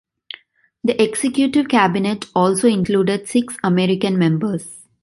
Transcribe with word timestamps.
The 0.83 0.99
Executive 0.99 1.67
Cabinet 1.67 2.25
also 2.33 2.67
included 2.67 3.27
six 3.27 3.55
American 3.63 4.17
members. 4.17 4.87